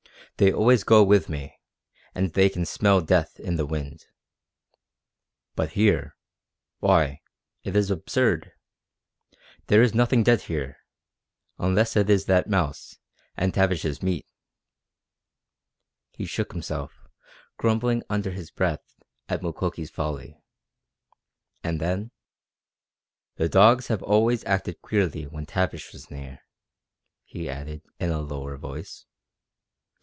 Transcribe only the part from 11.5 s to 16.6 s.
unless it is that mouse, and Tavish's meat!" He shook